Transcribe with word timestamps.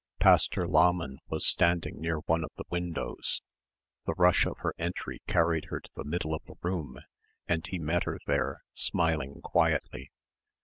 Pastor 0.19 0.67
Lahmann 0.67 1.19
was 1.27 1.45
standing 1.45 2.01
near 2.01 2.21
one 2.21 2.43
of 2.43 2.49
the 2.57 2.63
windows. 2.71 3.43
The 4.07 4.15
rush 4.17 4.47
of 4.47 4.57
her 4.61 4.73
entry 4.79 5.21
carried 5.27 5.65
her 5.65 5.79
to 5.79 5.89
the 5.95 6.03
middle 6.03 6.33
of 6.33 6.43
the 6.45 6.55
room 6.63 7.01
and 7.47 7.67
he 7.67 7.77
met 7.77 8.05
her 8.05 8.17
there 8.25 8.63
smiling 8.73 9.41
quietly. 9.43 10.09